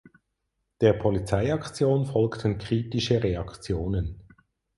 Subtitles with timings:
[0.81, 4.25] Der Polizeiaktion folgten kritische Reaktionen.